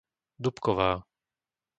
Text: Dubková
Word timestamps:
Dubková 0.43 0.89